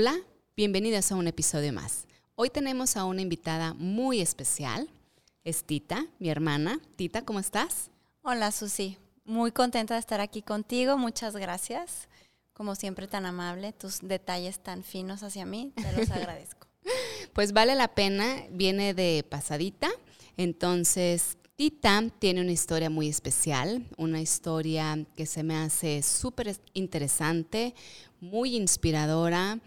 [0.00, 0.16] Hola,
[0.56, 2.06] bienvenidos a un episodio más.
[2.36, 4.88] Hoy tenemos a una invitada muy especial.
[5.42, 6.78] Es Tita, mi hermana.
[6.94, 7.90] Tita, ¿cómo estás?
[8.22, 8.96] Hola, Susi.
[9.24, 10.96] Muy contenta de estar aquí contigo.
[10.96, 12.06] Muchas gracias.
[12.52, 13.72] Como siempre, tan amable.
[13.72, 15.72] Tus detalles tan finos hacia mí.
[15.74, 16.68] Te los agradezco.
[17.32, 18.44] pues vale la pena.
[18.52, 19.90] Viene de pasadita.
[20.36, 27.74] Entonces, Tita tiene una historia muy especial, una historia que se me hace súper interesante,
[28.20, 29.58] muy inspiradora.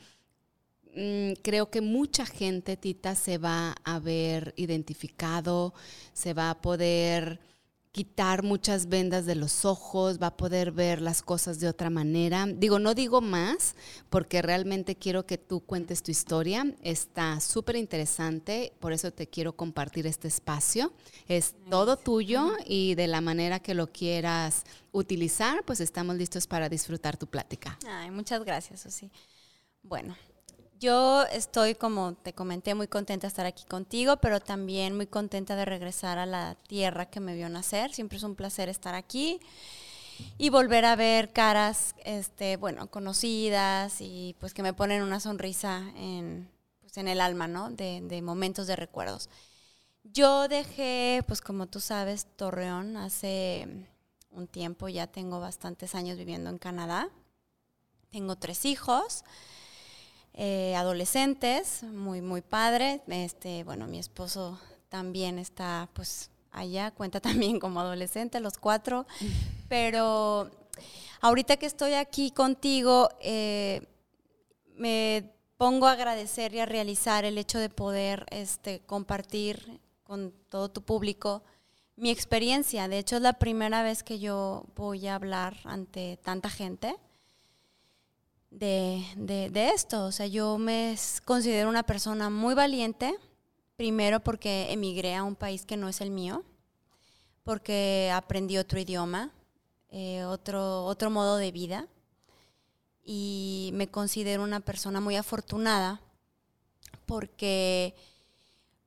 [0.96, 5.74] Mm, creo que mucha gente, Tita, se va a ver identificado,
[6.14, 7.40] se va a poder
[7.92, 12.46] quitar muchas vendas de los ojos, va a poder ver las cosas de otra manera.
[12.48, 13.76] Digo, no digo más
[14.10, 16.74] porque realmente quiero que tú cuentes tu historia.
[16.82, 20.94] Está súper interesante, por eso te quiero compartir este espacio.
[21.28, 26.70] Es todo tuyo y de la manera que lo quieras utilizar, pues estamos listos para
[26.70, 27.78] disfrutar tu plática.
[27.86, 29.12] Ay, muchas gracias, Susi.
[29.84, 30.16] Bueno,
[30.82, 35.56] yo estoy, como te comenté, muy contenta de estar aquí contigo, pero también muy contenta
[35.56, 37.94] de regresar a la tierra que me vio nacer.
[37.94, 39.40] Siempre es un placer estar aquí
[40.40, 45.84] y volver a ver caras, este, bueno, conocidas y pues que me ponen una sonrisa
[45.96, 46.50] en,
[46.82, 47.70] pues, en el alma, ¿no?
[47.70, 49.30] De, de momentos de recuerdos.
[50.04, 53.68] Yo dejé, pues como tú sabes, Torreón hace
[54.32, 57.08] un tiempo, ya tengo bastantes años viviendo en Canadá.
[58.10, 59.24] Tengo tres hijos.
[60.34, 63.02] Eh, adolescentes, muy, muy padre.
[63.08, 69.06] Este, bueno, mi esposo también está pues allá, cuenta también como adolescente, los cuatro.
[69.68, 70.50] Pero
[71.22, 73.88] ahorita que estoy aquí contigo, eh,
[74.76, 80.70] me pongo a agradecer y a realizar el hecho de poder este, compartir con todo
[80.70, 81.44] tu público
[81.98, 82.88] mi experiencia.
[82.88, 86.96] De hecho, es la primera vez que yo voy a hablar ante tanta gente
[88.52, 90.06] de, de, esto.
[90.06, 93.16] O sea, yo me considero una persona muy valiente,
[93.76, 96.44] primero porque emigré a un país que no es el mío,
[97.44, 99.32] porque aprendí otro idioma,
[99.90, 101.88] eh, otro, otro modo de vida,
[103.04, 106.02] y me considero una persona muy afortunada
[107.08, 107.96] porque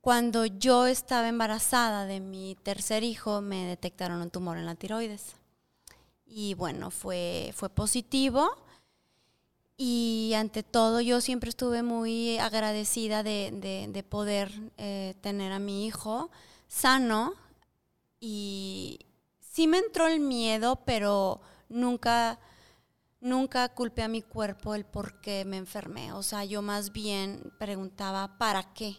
[0.01, 5.35] cuando yo estaba embarazada de mi tercer hijo me detectaron un tumor en la tiroides.
[6.27, 8.57] Y bueno, fue, fue positivo
[9.77, 16.31] y ante todo, yo siempre estuve muy agradecida de, poder eh, tener a mi hijo
[16.69, 17.35] sano.
[18.21, 19.01] Y
[19.41, 22.39] sí me entró el miedo, pero nunca,
[23.21, 26.12] nunca culpé a mi cuerpo el por qué me enfermé.
[26.12, 28.97] O sea, yo más bien preguntaba, ¿para qué?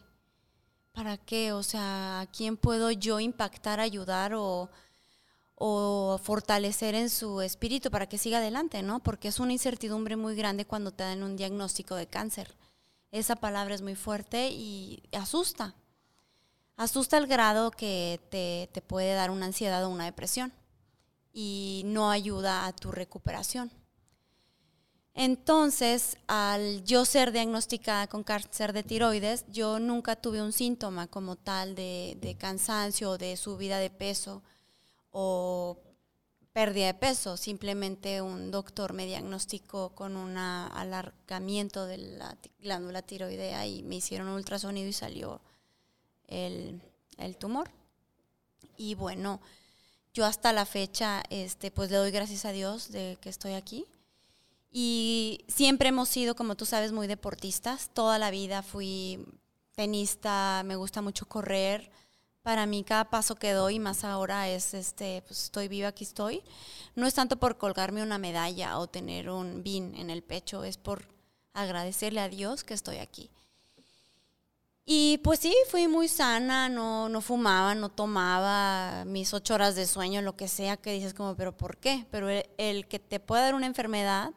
[0.92, 1.53] ¿Para qué?
[1.53, 4.69] O sea, ¿a quién puedo yo impactar, ayudar o
[5.56, 9.02] o fortalecer en su espíritu para que siga adelante, ¿no?
[9.02, 12.56] Porque es una incertidumbre muy grande cuando te dan un diagnóstico de cáncer.
[13.12, 15.76] Esa palabra es muy fuerte y asusta.
[16.76, 20.52] Asusta al grado que te, te puede dar una ansiedad o una depresión
[21.32, 23.72] y no ayuda a tu recuperación.
[25.14, 31.38] Entonces, al yo ser diagnosticada con cáncer de tiroides, yo nunca tuve un síntoma como
[31.38, 34.44] tal de, de cansancio o de subida de peso
[35.18, 35.78] o
[36.52, 37.38] pérdida de peso.
[37.38, 44.28] Simplemente un doctor me diagnosticó con un alargamiento de la glándula tiroidea y me hicieron
[44.28, 45.40] un ultrasonido y salió
[46.28, 46.81] el,
[47.40, 47.72] tumor.
[48.75, 49.40] Y bueno,
[50.14, 53.86] yo hasta la fecha, este, pues le doy gracias a Dios de que estoy aquí.
[54.70, 57.90] Y siempre hemos sido, como tú sabes, muy deportistas.
[57.94, 59.25] Toda la vida fui
[59.75, 61.90] tenista, me gusta mucho correr
[62.45, 66.44] para mí cada paso que doy, más ahora es, este, pues estoy viva, aquí estoy.
[66.94, 70.78] No es tanto por colgarme una medalla o tener un bin en el pecho, es
[70.78, 71.07] por
[71.53, 73.31] agradecerle a Dios que estoy aquí.
[74.85, 79.88] Y pues sí, fui muy sana, no, no fumaba, no tomaba mis ocho horas de
[79.88, 82.06] sueño, lo que sea, que dices como, pero ¿por qué?
[82.12, 84.33] Pero el, que te pueda dar una enfermedad,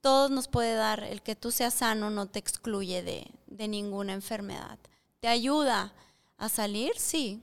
[0.00, 4.12] todos nos puede dar, el que tú seas sano no te excluye de, de ninguna
[4.12, 4.78] enfermedad.
[5.18, 5.92] Te ayuda
[6.36, 7.42] a salir, sí,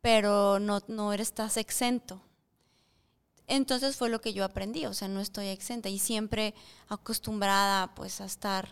[0.00, 2.20] pero no, no estás exento.
[3.46, 6.54] Entonces fue lo que yo aprendí, o sea, no estoy exenta y siempre
[6.88, 8.68] acostumbrada pues a estar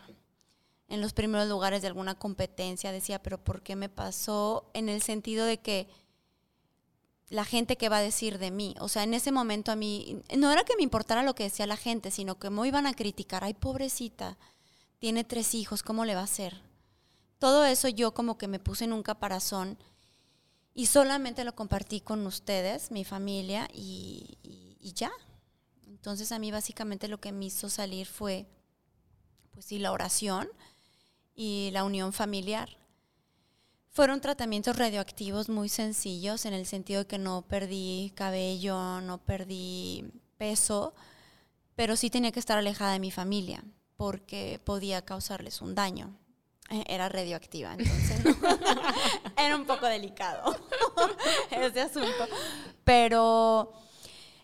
[0.88, 4.70] en los primeros lugares de alguna competencia, decía, pero ¿por qué me pasó?
[4.74, 5.88] En el sentido de que
[7.28, 10.22] la gente que va a decir de mí, o sea, en ese momento a mí,
[10.36, 12.92] no era que me importara lo que decía la gente, sino que me iban a
[12.92, 14.36] criticar, ay pobrecita,
[14.98, 16.60] tiene tres hijos, ¿cómo le va a hacer?
[17.42, 19.76] Todo eso yo como que me puse en un caparazón
[20.74, 24.38] y solamente lo compartí con ustedes, mi familia, y,
[24.94, 25.10] ya.
[25.88, 28.46] Entonces a mí básicamente lo que me hizo salir fue
[29.50, 30.48] pues sí, la oración
[31.34, 32.78] y la unión familiar.
[33.90, 40.12] Fueron tratamientos radioactivos muy sencillos en el sentido de que no perdí cabello, no perdí
[40.36, 40.94] peso,
[41.74, 43.64] pero sí tenía que estar alejada de mi familia
[43.96, 46.21] porque podía causarles un daño.
[46.70, 48.20] Eh, era radioactiva, entonces
[49.36, 50.56] era un poco delicado
[51.50, 52.26] ese asunto.
[52.84, 53.72] Pero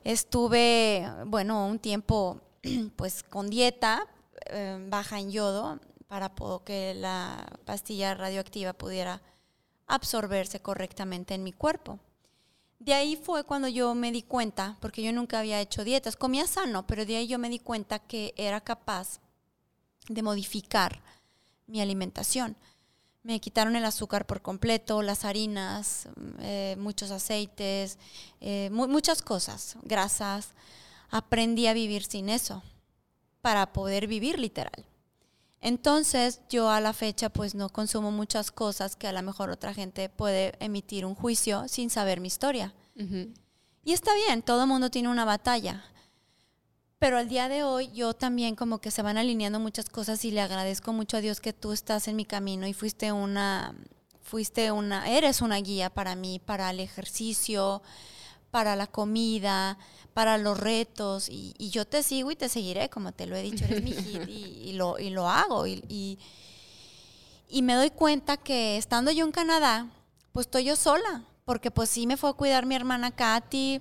[0.04, 2.40] estuve, bueno, un tiempo
[2.96, 4.06] pues con dieta
[4.46, 5.78] eh, baja en yodo
[6.08, 6.32] para
[6.64, 9.20] que la pastilla radioactiva pudiera
[9.86, 11.98] absorberse correctamente en mi cuerpo.
[12.78, 16.46] De ahí fue cuando yo me di cuenta, porque yo nunca había hecho dietas, comía
[16.46, 19.20] sano, pero de ahí yo me di cuenta que era capaz
[20.08, 21.02] de modificar
[21.68, 22.56] mi alimentación.
[23.22, 26.08] Me quitaron el azúcar por completo, las harinas,
[26.40, 27.98] eh, muchos aceites,
[28.40, 30.48] eh, muchas cosas, grasas.
[31.10, 32.62] Aprendí a vivir sin eso
[33.40, 34.84] para poder vivir literal.
[35.60, 39.74] Entonces yo a la fecha pues no consumo muchas cosas que a lo mejor otra
[39.74, 42.74] gente puede emitir un juicio sin saber mi historia.
[43.84, 45.84] Y está bien, todo el mundo tiene una batalla.
[46.98, 50.32] Pero al día de hoy yo también como que se van alineando muchas cosas y
[50.32, 53.74] le agradezco mucho a Dios que tú estás en mi camino y fuiste una,
[54.20, 57.82] fuiste una, eres una guía para mí, para el ejercicio,
[58.50, 59.78] para la comida,
[60.12, 61.28] para los retos.
[61.28, 64.22] Y, yo te sigo y te seguiré, como te lo he dicho, eres mi hit
[64.28, 65.68] y, lo, y lo hago.
[65.68, 66.18] Y,
[67.48, 69.86] y me doy cuenta que estando yo en Canadá,
[70.32, 73.80] pues estoy yo sola, porque pues sí me fue a cuidar mi hermana Katy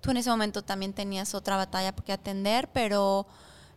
[0.00, 3.26] Tú en ese momento también tenías otra batalla que atender, pero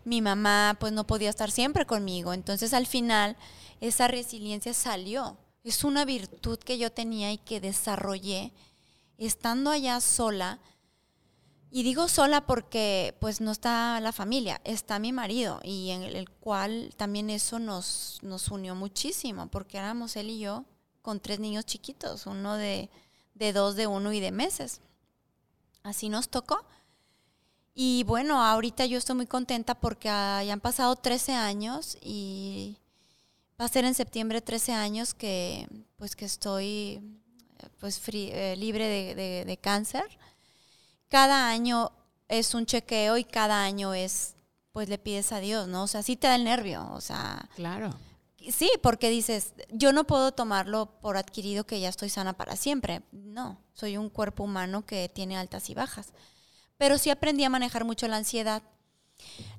[0.05, 2.33] mi mamá pues no podía estar siempre conmigo.
[2.33, 3.35] Entonces al final
[3.81, 5.37] esa resiliencia salió.
[5.63, 8.53] Es una virtud que yo tenía y que desarrollé
[9.17, 10.59] estando allá sola.
[11.71, 16.29] Y digo sola porque pues no está la familia, está mi marido y en el
[16.29, 20.65] cual también eso nos, nos unió muchísimo porque éramos él y yo
[21.01, 22.91] con tres niños chiquitos, uno de,
[23.33, 24.81] de dos, de uno y de meses
[25.83, 26.65] así nos tocó.
[27.75, 32.77] Y bueno, ahorita yo estoy muy contenta porque ya han pasado 13 años y
[33.59, 37.01] va a ser en septiembre 13 años que pues que estoy
[37.79, 40.05] pues eh, libre de, de, cáncer.
[41.09, 41.91] Cada año
[42.27, 44.35] es un chequeo y cada año es
[44.71, 45.83] pues le pides a Dios, ¿no?
[45.83, 47.47] O sea, sí te da el nervio, o sea.
[47.55, 47.93] Claro.
[48.51, 53.03] Sí, porque dices, yo no puedo tomarlo por adquirido que ya estoy sana para siempre.
[53.11, 56.13] No, soy un cuerpo humano que tiene altas y bajas.
[56.77, 58.63] Pero sí aprendí a manejar mucho la ansiedad.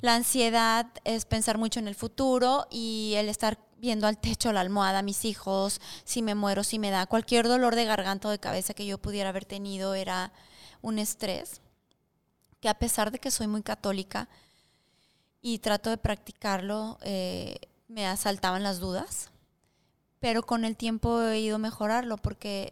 [0.00, 4.60] La ansiedad es pensar mucho en el futuro y el estar viendo al techo, la
[4.60, 8.38] almohada, mis hijos, si me muero, si me da cualquier dolor de garganta o de
[8.38, 10.32] cabeza que yo pudiera haber tenido era
[10.80, 11.60] un estrés
[12.60, 14.26] que a pesar de que soy muy católica
[15.42, 17.58] y trato de practicarlo, eh,
[17.88, 19.30] me asaltaban las dudas,
[20.20, 22.70] pero con el tiempo he ido mejorarlo porque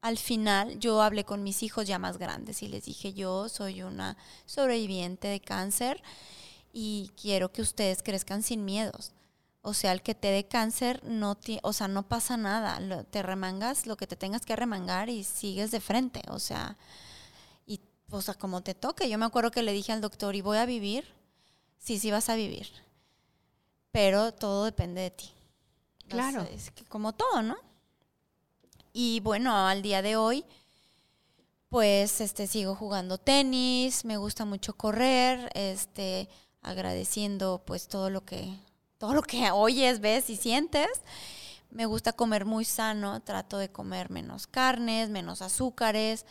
[0.00, 3.82] al final yo hablé con mis hijos ya más grandes y les dije, yo soy
[3.82, 4.16] una
[4.46, 6.02] sobreviviente de cáncer
[6.72, 9.12] y quiero que ustedes crezcan sin miedos.
[9.62, 12.80] O sea, el que te dé cáncer, no o sea, no pasa nada.
[13.10, 16.22] te remangas lo que te tengas que remangar y sigues de frente.
[16.28, 16.76] O sea,
[17.64, 17.80] y,
[18.10, 19.08] o sea, como te toque.
[19.08, 21.04] Yo me acuerdo que le dije al doctor, ¿y voy a vivir?
[21.78, 22.72] Sí, sí vas a vivir
[23.92, 25.30] pero todo depende de ti.
[26.08, 26.42] Claro.
[26.52, 27.56] es que como todo, ¿no?
[28.92, 30.44] Y bueno, al día de hoy,
[31.70, 36.28] pues este sigo jugando tenis, me gusta mucho correr, este
[36.60, 38.54] agradeciendo pues todo lo que
[38.98, 40.88] todo lo que oyes, ves y sientes.
[41.70, 46.26] Me gusta comer muy sano, trato de comer menos carnes, menos azúcares,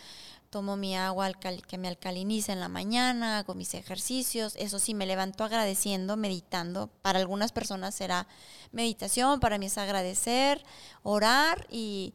[0.52, 5.06] tomo mi agua que me alcaliniza en la mañana, hago mis ejercicios, eso sí, me
[5.06, 6.88] levanto agradeciendo, meditando.
[7.02, 8.28] Para algunas personas será
[8.74, 10.64] meditación, para mí es agradecer,
[11.04, 12.14] orar y,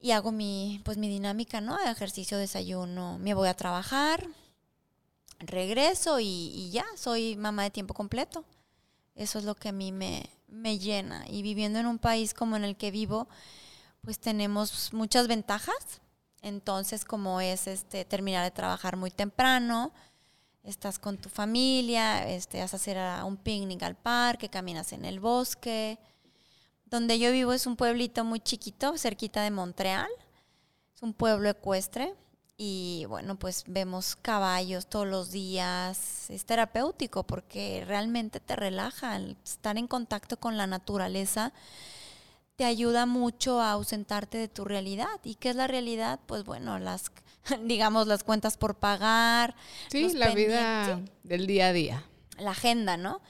[0.00, 1.80] y hago mi, pues, mi dinámica, ¿no?
[1.80, 4.28] Ejercicio, desayuno, me voy a trabajar,
[5.38, 8.44] regreso y, y ya, soy mamá de tiempo completo.
[9.14, 11.24] Eso es lo que a mí me, me llena.
[11.26, 13.28] Y viviendo en un país como en el que vivo,
[14.02, 16.02] pues tenemos muchas ventajas
[16.44, 19.92] entonces, como es este terminar de trabajar muy temprano,
[20.62, 25.20] estás con tu familia, este, vas a hacer un picnic al parque, caminas en el
[25.20, 25.98] bosque.
[26.84, 30.10] Donde yo vivo es un pueblito muy chiquito, cerquita de Montreal.
[30.94, 32.14] Es un pueblo ecuestre
[32.58, 36.28] y bueno, pues vemos caballos todos los días.
[36.28, 41.54] Es terapéutico porque realmente te relaja estar en contacto con la naturaleza
[42.56, 45.20] te ayuda mucho a ausentarte de tu realidad.
[45.24, 46.20] ¿Y qué es la realidad?
[46.26, 47.10] Pues bueno, las,
[47.64, 49.54] digamos, las cuentas por pagar.
[49.88, 52.04] Sí, la vida del día a día.
[52.38, 53.20] La agenda, ¿no?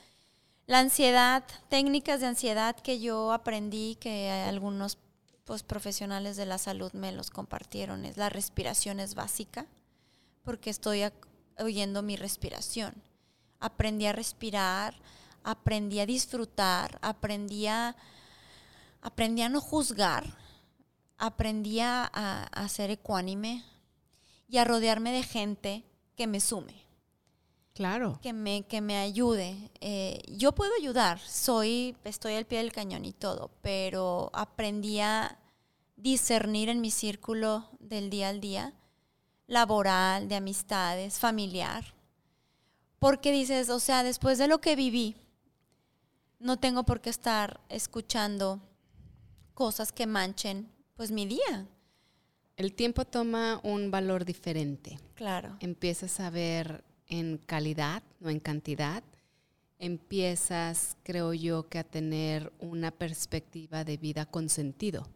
[0.67, 4.99] La ansiedad, técnicas de ansiedad que yo aprendí, que algunos
[5.45, 9.67] pues, profesionales de la salud me los compartieron, es la respiración es básica,
[10.43, 11.03] porque estoy
[11.59, 12.95] oyendo mi respiración.
[13.61, 14.95] Aprendí a respirar,
[15.43, 17.95] aprendí a disfrutar, aprendí a,
[19.05, 20.25] aprendí a no juzgar,
[21.19, 23.63] aprendí a, a ser ecuánime
[24.49, 25.85] y a rodearme de gente
[26.17, 26.85] que me sume.
[27.75, 28.19] Claro.
[28.23, 29.71] Que me, que me ayude.
[29.81, 35.39] Eh, yo puedo ayudar, soy, estoy al pie del cañón y todo, pero aprendí a
[35.97, 38.73] discernir en mi círculo del día al día,
[39.47, 41.95] laboral, de amistades, familiar.
[43.01, 45.17] Porque dices, o sea, después de lo que viví,
[46.39, 48.61] no tengo por qué estar escuchando
[49.55, 51.67] cosas que manchen pues mi día.
[52.57, 54.99] El tiempo toma un valor diferente.
[55.15, 55.57] Claro.
[55.61, 59.03] Empiezas a ver en calidad, no en cantidad.
[59.79, 65.09] Empiezas, creo yo, que a tener una perspectiva de vida con sentido.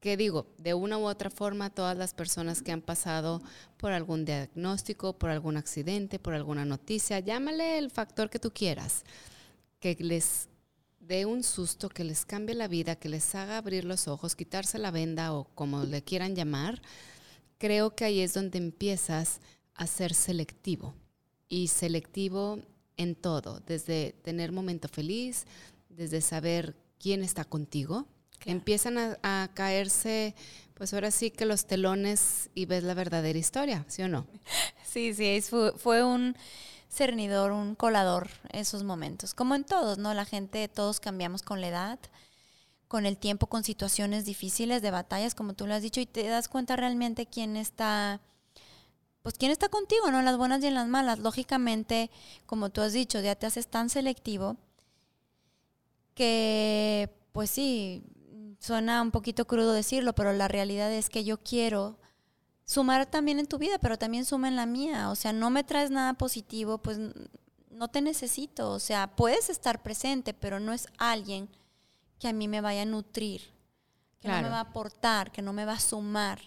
[0.00, 0.46] ¿Qué digo?
[0.58, 3.42] De una u otra forma, todas las personas que han pasado
[3.76, 9.04] por algún diagnóstico, por algún accidente, por alguna noticia, llámale el factor que tú quieras,
[9.80, 10.48] que les
[11.06, 14.78] dé un susto, que les cambie la vida, que les haga abrir los ojos, quitarse
[14.78, 16.82] la venda o como le quieran llamar,
[17.58, 19.40] creo que ahí es donde empiezas
[19.74, 20.94] a ser selectivo
[21.48, 22.58] y selectivo
[22.96, 25.46] en todo, desde tener momento feliz,
[25.88, 28.06] desde saber quién está contigo.
[28.44, 30.34] Empiezan a, caerse,
[30.74, 34.26] pues ahora sí que los telones y ves la verdadera historia, ¿sí o no?
[34.86, 36.34] Sí, sí, fue, fue un
[36.90, 39.34] cernidor, un colador esos momentos.
[39.34, 40.14] Como en todos, ¿no?
[40.14, 41.98] La gente, todos cambiamos con la edad,
[42.88, 46.26] con el tiempo, con situaciones difíciles de batallas, como tú lo has dicho, y te
[46.26, 48.20] das cuenta realmente quién está
[49.26, 50.20] pues quién está contigo, ¿no?
[50.20, 51.18] En las buenas y en las malas.
[51.18, 52.12] Lógicamente,
[52.46, 54.56] como tú has dicho, ya te haces tan selectivo
[56.14, 58.04] que, pues sí,
[58.60, 61.98] suena un poquito crudo decirlo, pero la realidad es que yo quiero
[62.66, 65.08] sumar también en tu vida, pero también suma en la mía.
[65.10, 66.98] O sea, no me traes nada positivo, pues
[67.70, 68.72] no te necesito.
[68.72, 71.48] O sea, puedes estar presente, pero no es alguien
[72.18, 73.40] que a mí me vaya a nutrir,
[74.20, 76.40] que no me va a aportar, que no me va a sumar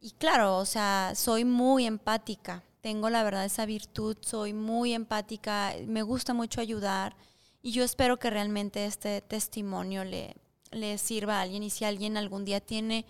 [0.00, 2.64] y claro, o sea, soy muy empática.
[2.80, 7.14] Tengo la verdad esa virtud, soy muy empática, me gusta mucho ayudar
[7.62, 10.36] y yo espero que realmente este testimonio le,
[10.70, 13.04] le sirva a alguien y si alguien algún día tiene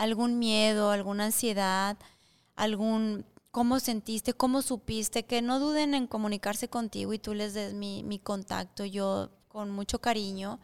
[0.00, 1.96] algún miedo, alguna ansiedad,
[2.56, 7.74] algún cómo sentiste, cómo supiste, que no duden en comunicarse contigo y tú les des
[7.74, 8.86] mi, mi contacto.
[8.86, 10.58] Yo con mucho cariño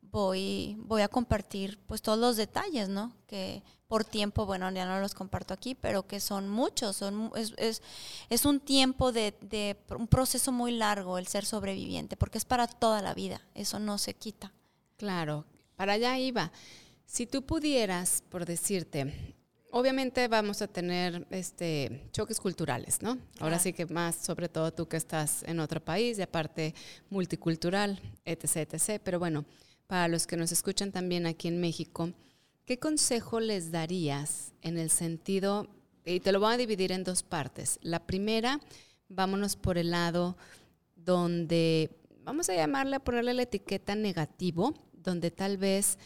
[0.00, 3.12] voy, voy a compartir pues todos los detalles, ¿no?
[3.26, 7.52] Que por tiempo, bueno, ya no los comparto aquí, pero que son muchos, son, es,
[7.58, 7.82] es,
[8.30, 12.66] es un tiempo de, de, un proceso muy largo el ser sobreviviente, porque es para
[12.66, 14.52] toda la vida, eso no se quita.
[14.96, 15.44] Claro,
[15.76, 16.50] para allá iba.
[17.10, 19.34] Si tú pudieras, por decirte,
[19.72, 23.18] obviamente vamos a tener este choques culturales, ¿no?
[23.40, 26.72] Ahora sí que más, sobre todo tú que estás en otro país y aparte
[27.10, 29.00] multicultural, etc., etc.
[29.02, 29.44] Pero bueno,
[29.88, 32.12] para los que nos escuchan también aquí en México,
[32.70, 35.66] ¿Qué consejo les darías en el sentido,
[36.04, 37.80] y te lo voy a dividir en dos partes?
[37.82, 38.60] La primera,
[39.08, 40.36] vámonos por el lado
[40.94, 41.90] donde,
[42.22, 45.98] vamos a llamarle, a ponerle la etiqueta negativo, donde tal vez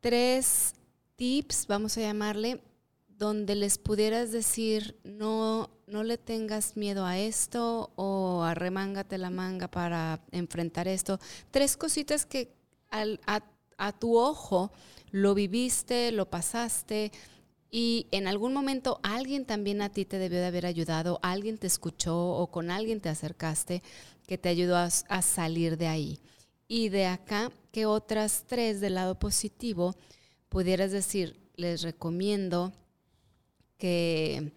[0.00, 0.74] tres
[1.16, 2.62] tips, vamos a llamarle,
[3.08, 9.68] donde les pudieras decir, no, no le tengas miedo a esto o arremángate la manga
[9.68, 11.18] para enfrentar esto.
[11.50, 12.54] Tres cositas que
[12.90, 14.70] a tu ojo
[15.10, 17.10] lo viviste, lo pasaste
[17.70, 21.66] y en algún momento alguien también a ti te debió de haber ayudado, alguien te
[21.66, 23.82] escuchó o con alguien te acercaste
[24.26, 26.18] que te ayudó a, salir de ahí.
[26.68, 29.96] Y de acá, que otras tres del lado positivo
[30.50, 32.72] pudieras decir, les recomiendo
[33.78, 34.52] que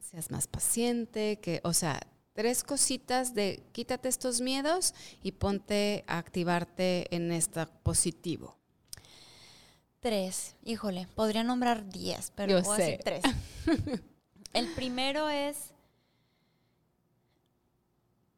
[0.00, 2.00] seas más paciente, que, o sea,
[2.34, 8.56] tres cositas de quítate estos miedos y ponte a activarte en este positivo.
[10.00, 13.24] Tres, híjole, podría nombrar diez, pero voy a decir tres.
[14.52, 15.72] El primero es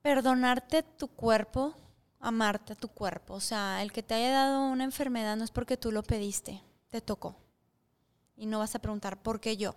[0.01, 1.77] perdonarte tu cuerpo,
[2.21, 3.35] amarte a tu cuerpo.
[3.35, 6.63] O sea, el que te haya dado una enfermedad no es porque tú lo pediste,
[6.91, 7.37] te tocó.
[8.37, 9.75] Y no vas a preguntar, ¿por qué yo?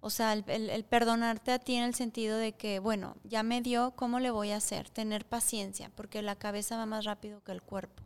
[0.00, 3.92] O sea, el, perdonarte a ti en el sentido de que, bueno, ya me dio,
[3.96, 4.88] ¿cómo le voy a hacer?
[4.88, 8.02] Tener paciencia, porque la cabeza va más rápido que el cuerpo.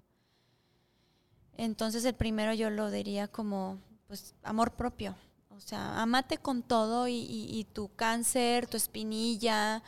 [1.56, 3.78] Entonces el primero yo lo diría como,
[4.08, 5.14] pues, amor propio.
[5.50, 9.84] O sea, amate con todo y, tu cáncer, tu espinilla,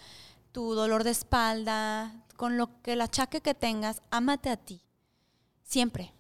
[0.53, 4.83] tu dolor de espalda, con lo que el achaque que tengas, ámate a ti.
[5.63, 6.13] Siempre.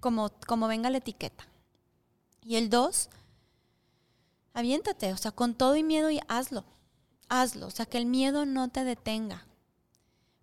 [0.00, 1.48] Como, como venga la etiqueta.
[2.42, 3.08] Y el dos,
[4.52, 6.64] aviéntate, o sea, con todo y miedo y hazlo.
[7.28, 7.66] Hazlo.
[7.66, 9.46] O sea, que el miedo no te detenga.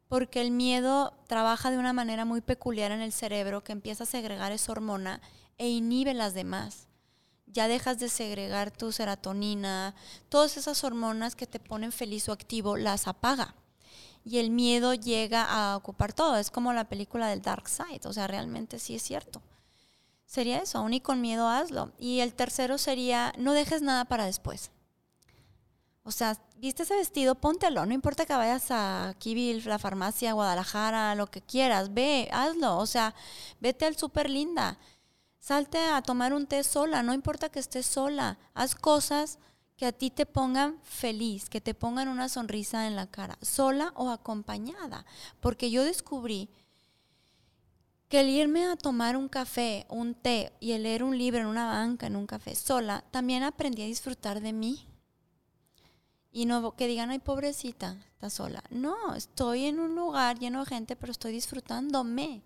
[0.08, 4.08] Porque el miedo trabaja de una manera muy peculiar en el cerebro que empieza a
[4.08, 5.22] segregar esa hormona
[5.58, 6.88] e inhibe las demás
[7.52, 9.94] ya dejas de segregar tu serotonina,
[10.30, 13.56] todas esas hormonas que te ponen feliz o activo, las apaga.
[14.24, 16.38] Y el miedo llega a ocupar todo.
[16.38, 18.02] Es como la película del Dark Side.
[18.06, 19.42] O sea, realmente sí es cierto.
[20.26, 21.92] Sería eso, aún y con miedo hazlo.
[21.98, 24.72] Y el tercero sería, no dejes nada para después.
[26.04, 27.86] O sea, viste ese vestido, póntelo.
[27.86, 31.94] No importa que vayas a Kibil, la farmacia, Guadalajara, lo que quieras.
[31.94, 32.78] Ve, hazlo.
[32.78, 33.14] O sea,
[33.60, 34.78] vete al súper linda
[35.42, 38.38] Salte a tomar un té sola, no importa que estés sola.
[38.54, 39.40] Haz cosas
[39.82, 43.94] que a ti te pongan feliz, que te pongan una sonrisa en la cara, sola
[43.96, 45.08] o acompañada.
[45.40, 46.50] Porque yo descubrí
[48.08, 51.48] que el irme a tomar un café, un té y el leer un libro en
[51.48, 54.86] una banca, en un café sola, también aprendí a disfrutar de mí.
[56.32, 58.64] Y no que digan, ay, pobrecita, está sola.
[58.70, 62.44] No, estoy en un lugar lleno de gente, pero estoy disfrutándome.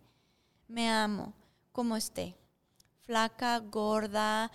[0.70, 1.34] Me amo
[1.74, 2.38] como esté
[3.06, 4.52] flaca, gorda,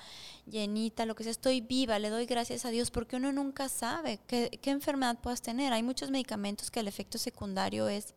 [0.47, 4.21] llenita, lo que sea, estoy viva, le doy gracias a Dios porque uno nunca sabe
[4.27, 5.73] qué, enfermedad puedas tener.
[5.73, 8.15] Hay muchos medicamentos que el efecto secundario es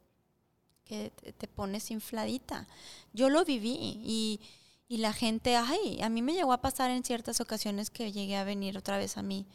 [0.85, 2.67] que te pones infladita.
[3.13, 4.41] Yo lo viví y,
[4.87, 8.35] y, la gente, ay, a mí me llegó a pasar en ciertas ocasiones que llegué
[8.35, 9.47] a venir otra vez a mi,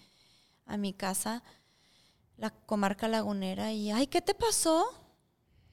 [0.67, 1.43] a mi casa,
[2.37, 4.87] la comarca lagunera, y, ay, ¿qué te pasó?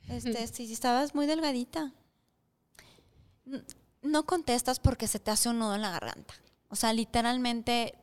[0.07, 1.91] Este, si estabas muy delgadita
[4.05, 6.33] no contestas porque se te hace un nudo en la garganta.
[6.69, 7.95] O sea, literalmente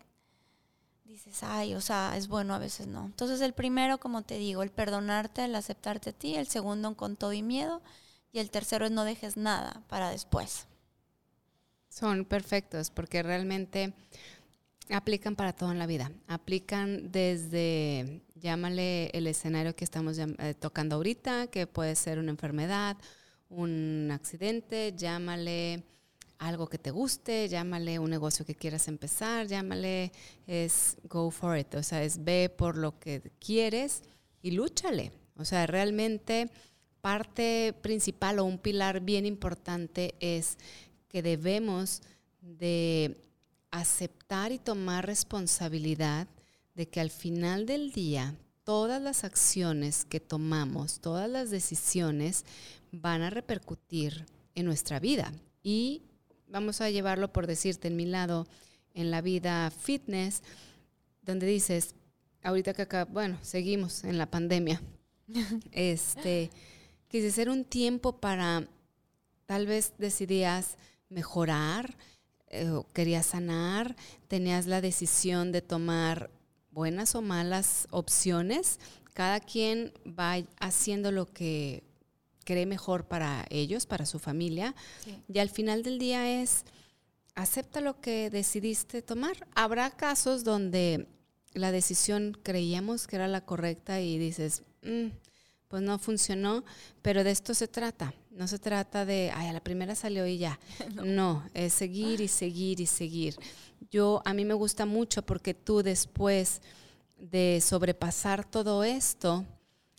[1.04, 3.04] dices, ay, o sea, es bueno, a veces no.
[3.04, 7.16] Entonces el primero, como te digo, el perdonarte, el aceptarte a ti, el segundo con
[7.16, 7.82] todo y miedo,
[8.32, 10.66] y el tercero es no dejes nada para después.
[11.88, 13.92] Son perfectos porque realmente
[14.90, 16.10] aplican para todo en la vida.
[16.28, 22.96] Aplican desde, llámale el escenario que estamos eh, tocando ahorita, que puede ser una enfermedad,
[23.52, 25.84] un accidente, llámale
[26.38, 30.10] algo que te guste, llámale un negocio que quieras empezar, llámale
[30.46, 34.02] es go for it, o sea, es ve por lo que quieres
[34.42, 35.12] y lúchale.
[35.36, 36.50] O sea, realmente
[37.00, 40.58] parte principal o un pilar bien importante es
[41.08, 42.02] que debemos
[42.40, 43.16] de
[43.70, 46.26] aceptar y tomar responsabilidad
[46.74, 48.34] de que al final del día
[48.64, 52.44] todas las acciones que tomamos, todas las decisiones
[52.92, 55.32] van a repercutir en nuestra vida.
[55.62, 56.02] Y
[56.46, 58.46] vamos a llevarlo por decirte en mi lado,
[58.94, 60.42] en la vida fitness,
[61.22, 61.94] donde dices,
[62.42, 64.80] ahorita que acá, bueno, seguimos en la pandemia,
[65.72, 66.50] este,
[67.08, 68.68] quise ser un tiempo para,
[69.46, 70.76] tal vez decidías
[71.08, 71.96] mejorar,
[72.48, 73.96] eh, querías sanar,
[74.28, 76.30] tenías la decisión de tomar
[76.70, 78.78] buenas o malas opciones,
[79.14, 81.82] cada quien va haciendo lo que
[82.44, 84.74] cree mejor para ellos, para su familia.
[85.32, 86.64] Y al final del día es,
[87.34, 89.46] acepta lo que decidiste tomar.
[89.54, 91.06] Habrá casos donde
[91.54, 95.08] la decisión creíamos que era la correcta y dices, mm,
[95.68, 96.64] pues no funcionó,
[97.00, 98.14] pero de esto se trata.
[98.30, 100.58] No se trata de, ay, a la primera salió y ya.
[100.94, 101.04] no.
[101.04, 103.36] no, es seguir y seguir y seguir.
[103.90, 106.62] Yo, a mí me gusta mucho porque tú después
[107.18, 109.44] de sobrepasar todo esto,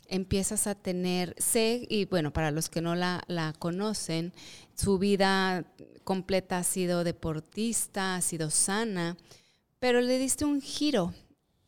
[0.08, 4.34] empiezas a tener, sé, y bueno, para los que no la, conocen,
[4.76, 5.66] su vida
[6.04, 9.18] completa ha sido deportista, ha sido sana,
[9.80, 11.14] pero le diste un giro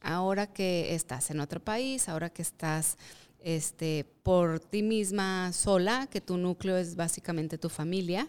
[0.01, 2.97] ahora que estás en otro país, ahora que estás
[3.39, 8.27] este, por ti misma sola, que tu núcleo es básicamente tu familia.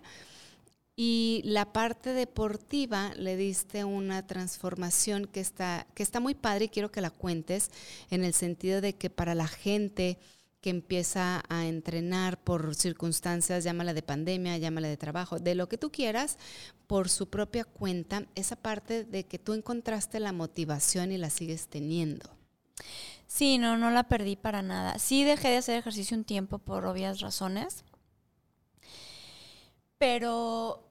[0.98, 6.68] Y la parte deportiva le diste una transformación que está, que está muy padre y
[6.70, 7.70] quiero que la cuentes
[8.10, 10.18] en el sentido de que para la gente
[10.62, 15.78] que empieza a entrenar por circunstancias, llámala de pandemia, llámala de trabajo, de lo que
[15.78, 16.38] tú quieras,
[16.86, 21.68] por su propia cuenta, esa parte de que tú encontraste la motivación y la sigues
[21.68, 22.30] teniendo.
[23.26, 24.98] Sí, no, no la perdí para nada.
[24.98, 27.84] Sí dejé de hacer ejercicio un tiempo por obvias razones,
[29.98, 30.85] pero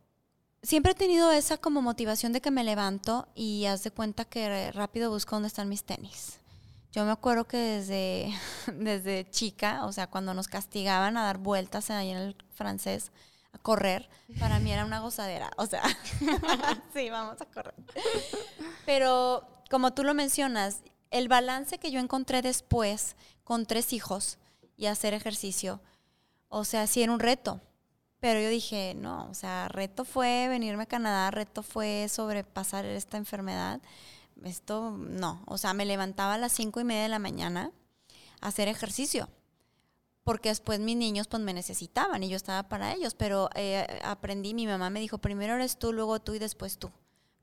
[0.65, 4.71] siempre he tenido esa como motivación de que me levanto y haz de cuenta que
[4.71, 6.39] rápido busco dónde están mis tenis.
[6.91, 8.34] Yo me acuerdo que desde,
[8.73, 13.12] desde chica, o sea, cuando nos castigaban a dar vueltas ahí en el francés,
[13.51, 15.51] a correr, para mí era una gozadera.
[15.58, 15.84] O sea,
[16.93, 17.75] sí, vamos a correr.
[18.86, 24.38] Pero como tú lo mencionas, el balance que yo encontré después, con tres hijos
[24.75, 25.82] y hacer ejercicio,
[26.49, 27.62] o sea, sí era un reto.
[28.25, 33.17] Pero yo dije, no, o sea, reto fue venirme a Canadá, reto fue sobrepasar esta
[33.17, 33.79] enfermedad.
[34.43, 37.71] Esto no, o sea, me levantaba a las cinco y media de la mañana
[38.41, 39.29] a hacer ejercicio
[40.23, 44.55] porque después mis niños pues me necesitaban y yo estaba para ellos, pero eh, aprendí,
[44.55, 46.89] mi mamá me dijo, primero eres tú, luego tú y después tú,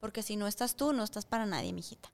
[0.00, 2.12] porque si no estás tú, no estás para nadie, mijita.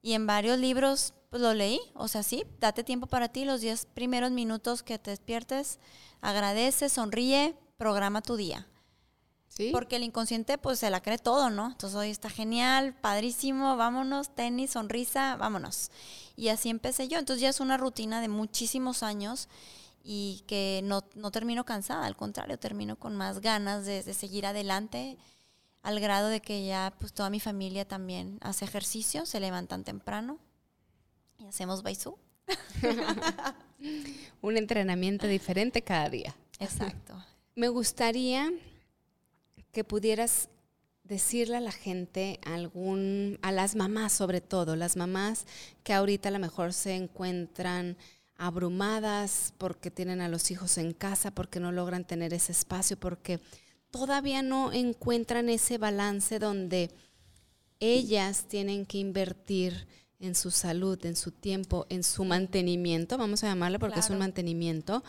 [0.00, 3.60] Y en varios libros pues lo leí, o sea, sí, date tiempo para ti, los
[3.60, 5.78] 10 primeros minutos que te despiertes,
[6.22, 8.64] agradece, sonríe, programa tu día.
[9.48, 9.70] ¿Sí?
[9.72, 11.66] Porque el inconsciente pues se la cree todo, ¿no?
[11.66, 15.90] Entonces hoy está genial, padrísimo, vámonos, tenis, sonrisa, vámonos.
[16.36, 17.18] Y así empecé yo.
[17.18, 19.48] Entonces ya es una rutina de muchísimos años
[20.04, 25.18] y que no, no, termino cansada, al contrario, termino con más ganas de, seguir adelante,
[25.82, 30.38] al grado de que ya pues toda mi familia también hace ejercicio, se levantan temprano
[31.40, 32.16] y hacemos baisú.
[34.40, 36.34] Un entrenamiento diferente cada día.
[36.60, 37.14] Exacto.
[37.54, 38.50] Me gustaría
[39.72, 40.48] que pudieras
[41.04, 45.44] decirle a la gente, algún, a las mamás sobre todo, las mamás
[45.82, 47.98] que ahorita a lo mejor se encuentran
[48.36, 53.38] abrumadas porque tienen a los hijos en casa, porque no logran tener ese espacio, porque
[53.90, 56.90] todavía no encuentran ese balance donde
[57.80, 59.86] ellas tienen que invertir
[60.20, 64.18] en su salud, en su tiempo, en su mantenimiento, vamos a llamarlo porque es un
[64.18, 65.04] mantenimiento,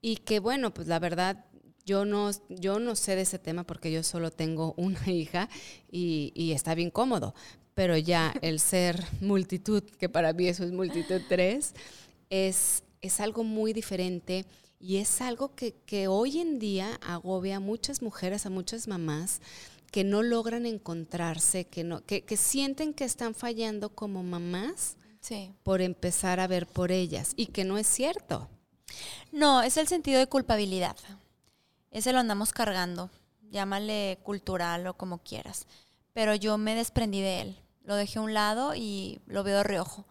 [0.00, 1.44] y que bueno, pues la verdad
[1.84, 5.48] yo no, yo no sé de ese tema porque yo solo tengo una hija
[5.90, 7.34] y, y, está bien cómodo,
[7.74, 11.74] pero ya el ser multitud, que para mí eso es multitud tres,
[12.30, 14.44] es, es algo muy diferente
[14.80, 19.40] y es algo que, que hoy en día agobia a muchas mujeres, a muchas mamás
[19.90, 24.96] que no logran encontrarse, que, no, que, que sienten que están fallando como mamás
[25.62, 28.48] por empezar a ver por ellas y que no es cierto.
[29.32, 30.96] No, es el sentido de culpabilidad.
[31.94, 33.08] Ese lo andamos cargando,
[33.50, 35.66] llámale cultural o como quieras.
[36.12, 39.64] Pero yo me desprendí de él, lo dejé a un lado y lo veo de
[39.64, 40.04] reojo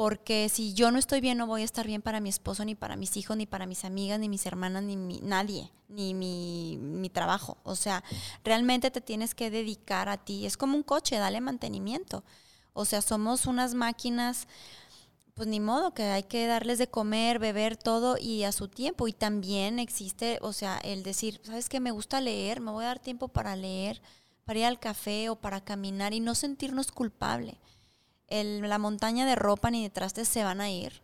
[0.00, 2.74] porque si yo no estoy bien, no voy a estar bien para mi esposo, ni
[2.74, 7.10] para mis hijos, ni para mis amigas, ni mis hermanas, ni nadie, ni mi, mi,
[7.10, 7.58] trabajo.
[7.64, 8.02] O sea,
[8.42, 10.46] realmente te tienes que dedicar a ti.
[10.46, 12.24] Es como un coche, dale mantenimiento.
[12.72, 14.48] O sea, somos unas máquinas,
[15.40, 19.08] pues ni modo, que hay que darles de comer, beber, todo y a su tiempo.
[19.08, 21.80] Y también existe, o sea, el decir, ¿sabes qué?
[21.80, 24.02] Me gusta leer, me voy a dar tiempo para leer,
[24.44, 27.58] para ir al café o para caminar y no sentirnos culpable
[28.30, 31.02] la montaña de ropa ni de trastes se van a ir,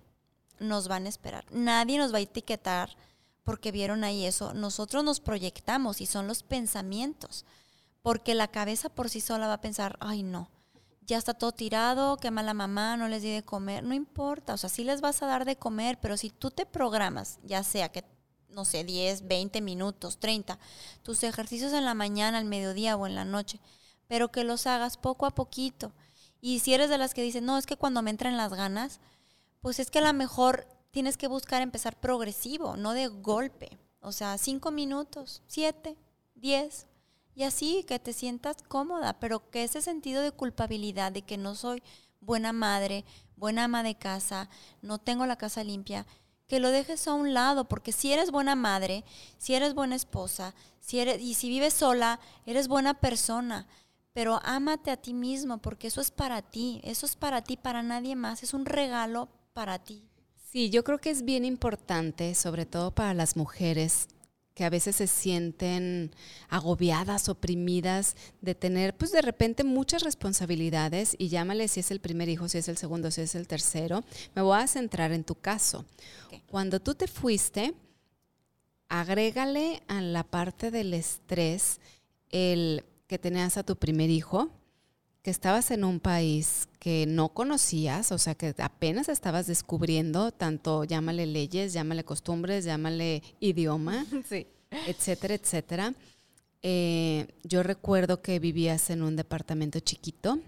[0.60, 1.44] nos van a esperar.
[1.50, 2.96] Nadie nos va a etiquetar
[3.44, 4.54] porque vieron ahí eso.
[4.54, 7.44] Nosotros nos proyectamos y son los pensamientos.
[8.02, 10.48] Porque la cabeza por sí sola va a pensar, ay no,
[11.06, 13.84] ya está todo tirado, qué mala mamá, no les di de comer.
[13.84, 16.66] No importa, o sea, sí les vas a dar de comer, pero si tú te
[16.66, 18.04] programas, ya sea que,
[18.48, 20.58] no sé, 10, 20 minutos, 30,
[21.02, 23.60] tus ejercicios en la mañana, al mediodía o en la noche,
[24.08, 25.92] pero que los hagas poco a poquito
[26.40, 29.00] y si eres de las que dicen, no, es que cuando me entran las ganas,
[29.60, 33.78] pues es que a lo mejor tienes que buscar empezar progresivo, no de golpe.
[34.00, 35.96] O sea, cinco minutos, siete,
[36.34, 36.86] diez,
[37.36, 41.54] y así que te sientas cómoda, pero que ese sentido de culpabilidad de que no
[41.54, 41.82] soy
[42.20, 43.04] buena madre,
[43.36, 44.48] buena ama de casa,
[44.82, 46.06] no tengo la casa limpia,
[46.48, 49.04] que lo dejes a un lado, porque si eres buena madre,
[49.38, 53.68] si eres buena esposa, si eres, y si vives sola, eres buena persona
[54.16, 57.82] pero ámate a ti mismo porque eso es para ti, eso es para ti, para
[57.82, 60.08] nadie más, es un regalo para ti.
[60.50, 64.08] Sí, yo creo que es bien importante, sobre todo para las mujeres
[64.56, 66.12] que a veces se sienten
[66.48, 72.30] agobiadas, oprimidas de tener, pues de repente muchas responsabilidades y llámale si es el primer
[72.30, 74.02] hijo, si es el segundo, si es el tercero.
[74.34, 75.84] Me voy a centrar en tu caso.
[76.50, 77.74] Cuando tú te fuiste,
[78.88, 81.78] agrégale a la parte del estrés
[82.30, 84.48] el que tenías a tu primer hijo,
[85.26, 90.84] que estabas en un país que no conocías, o sea, que apenas estabas descubriendo, tanto
[90.84, 94.06] llámale leyes, llámale costumbres, llámale idioma,
[94.86, 95.94] etcétera, etcétera.
[96.62, 100.38] Eh, yo recuerdo que vivías en un departamento chiquito.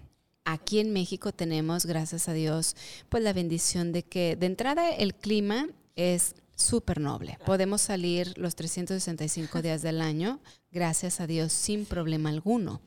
[0.45, 2.77] Aquí en México tenemos, gracias a Dios,
[3.09, 7.37] pues la bendición de que de entrada el clima es súper noble.
[7.45, 10.39] Podemos salir los 365 días del año,
[10.71, 12.81] gracias a Dios, sin problema alguno.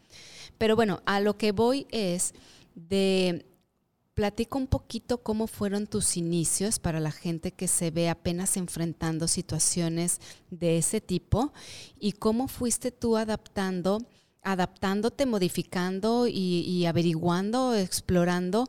[0.61, 2.35] Pero bueno, a lo que voy es
[2.75, 3.47] de
[4.13, 9.27] Platica un poquito cómo fueron tus inicios para la gente que se ve apenas enfrentando
[9.27, 10.21] situaciones
[10.51, 11.51] de ese tipo
[11.99, 14.05] y cómo fuiste tú adaptando,
[14.43, 18.67] adaptándote, modificando y, y averiguando, explorando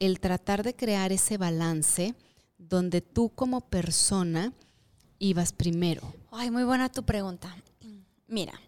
[0.00, 2.16] el tratar de crear ese balance
[2.58, 4.52] donde tú como persona
[5.20, 6.02] ibas primero?
[6.32, 7.56] Ay, muy buena tu pregunta.
[8.26, 8.60] Mira,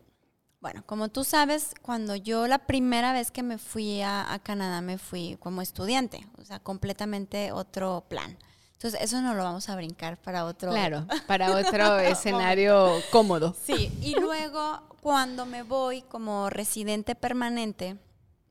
[0.60, 4.98] bueno, como tú sabes, cuando yo la primera vez que me fui a, Canadá me
[4.98, 8.36] fui como estudiante, o sea, completamente otro plan.
[8.74, 10.70] Entonces, eso no lo vamos a brincar para otro.
[10.70, 13.54] Claro, para otro escenario cómodo.
[13.64, 17.96] Sí, y luego cuando me voy como residente permanente,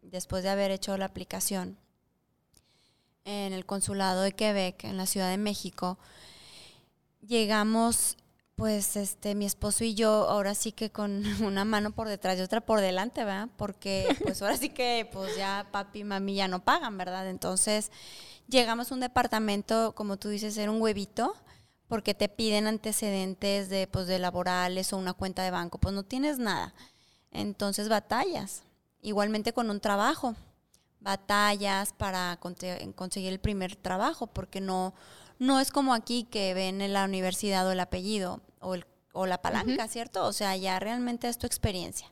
[0.02, 1.78] después de haber hecho la aplicación
[3.24, 6.00] en el consulado de Quebec, en la Ciudad de México,
[7.22, 8.17] llegamos
[8.60, 12.41] pues este mi esposo y yo ahora sí que con una mano por detrás y
[12.41, 13.48] otra por delante, ¿verdad?
[13.56, 17.30] Porque pues ahora sí que pues ya papi y mami ya no pagan, ¿verdad?
[17.30, 17.89] Entonces
[18.50, 21.36] llegamos a un departamento, como tú dices, era un huevito,
[21.88, 26.04] porque te piden antecedentes de pues de laborales o una cuenta de banco, pues no
[26.04, 26.74] tienes nada.
[27.32, 28.63] Entonces batallas,
[29.02, 30.36] igualmente con un trabajo,
[31.00, 34.93] batallas para conseguir el primer trabajo, porque no
[35.39, 39.26] no es como aquí que ven en la universidad o el apellido o, el, o
[39.26, 40.26] la palanca, ¿cierto?
[40.26, 42.12] O sea, ya realmente es tu experiencia.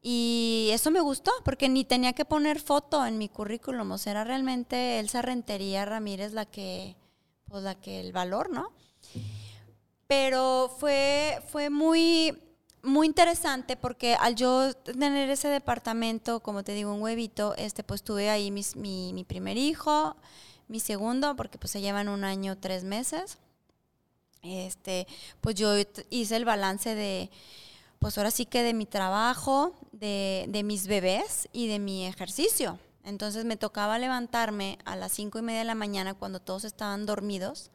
[0.00, 4.12] Y eso me gustó, porque ni tenía que poner foto en mi currículum, o sea,
[4.12, 6.96] era realmente Elsa Rentería Ramírez la que,
[7.48, 8.72] pues la que el valor, ¿no?
[10.06, 12.40] Pero fue, fue muy,
[12.82, 18.04] muy interesante porque al yo tener ese departamento, como te digo, un huevito, este, pues
[18.04, 18.62] tuve ahí mi,
[19.12, 20.16] mi primer hijo,
[20.68, 23.38] mi segundo, porque pues se llevan un año, tres meses
[24.42, 25.06] este,
[25.40, 25.74] pues yo
[26.10, 27.30] hice el balance de,
[27.98, 32.78] pues ahora sí que de mi trabajo, de, de mis bebés y de mi ejercicio.
[33.04, 37.06] Entonces me tocaba levantarme a las cinco y media de la mañana cuando todos estaban
[37.06, 37.70] dormidos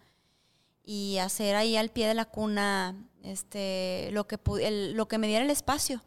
[0.86, 4.38] y hacer ahí al pie de la cuna este, lo, que,
[4.94, 6.04] lo que me diera el espacio.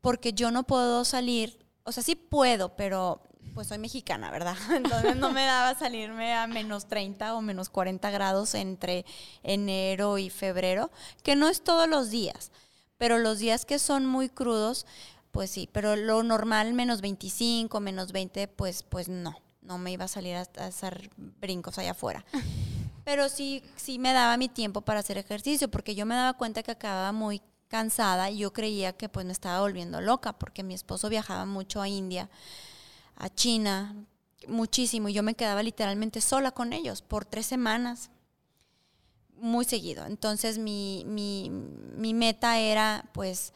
[0.00, 3.20] Porque yo no puedo salir, o sea, sí puedo, pero
[3.54, 4.56] pues soy mexicana, ¿verdad?
[4.74, 9.04] Entonces no me daba salirme a menos 30 o menos 40 grados entre
[9.42, 10.90] enero y febrero,
[11.22, 12.52] que no es todos los días,
[12.98, 14.86] pero los días que son muy crudos,
[15.32, 20.04] pues sí, pero lo normal menos 25, menos 20, pues, pues no, no me iba
[20.04, 22.24] a salir a, hacer brincos allá afuera.
[23.04, 26.62] Pero sí, sí me daba mi tiempo para hacer ejercicio, porque yo me daba cuenta
[26.62, 30.74] que acababa muy cansada y yo creía que pues me estaba volviendo loca, porque mi
[30.74, 32.28] esposo viajaba mucho a India
[33.20, 33.94] a China,
[34.48, 38.10] muchísimo, y yo me quedaba literalmente sola con ellos por tres semanas,
[39.36, 40.06] muy seguido.
[40.06, 43.52] Entonces mi, mi, mi meta era, pues,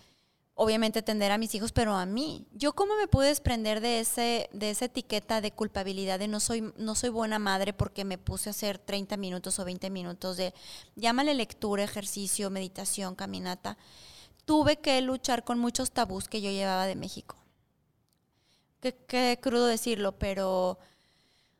[0.54, 2.46] obviamente atender a mis hijos, pero a mí.
[2.52, 6.72] Yo cómo me pude desprender de ese de esa etiqueta de culpabilidad de no soy
[6.76, 10.54] no soy buena madre porque me puse a hacer 30 minutos o 20 minutos de
[10.94, 13.76] llámale lectura, ejercicio, meditación, caminata.
[14.44, 17.43] Tuve que luchar con muchos tabús que yo llevaba de México
[18.92, 20.78] qué, crudo decirlo, pero,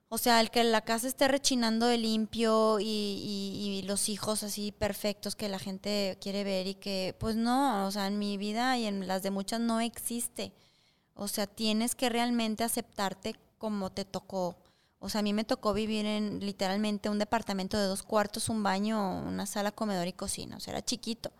[0.08, 5.36] o sea, el que la casa esté rechinando de limpio y, los hijos así perfectos
[5.36, 8.86] que la gente quiere ver y que, pues no, o sea, en mi vida y
[8.86, 10.52] en las de muchas no existe.
[11.14, 14.56] O sea, tienes que realmente aceptarte como te tocó.
[14.98, 18.62] O sea, a mí me tocó vivir en literalmente un departamento de dos cuartos, un
[18.62, 20.56] baño, una sala, comedor y cocina.
[20.56, 21.30] O sea, era chiquito